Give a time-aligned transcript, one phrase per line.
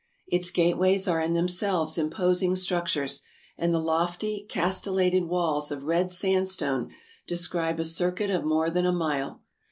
[0.25, 3.21] Its gateways are in them selves imposing structures,
[3.55, 6.89] and the lofty castellated walls of red sandstone
[7.27, 9.43] describe a circuit of more than a mile.